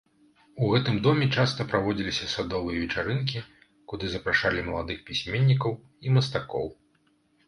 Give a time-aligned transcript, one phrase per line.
[0.61, 3.43] У гэтым доме часта праводзіліся садовыя вечарынкі,
[3.93, 5.77] куды запрашалі маладых пісьменнікаў
[6.07, 6.67] і мастакоў.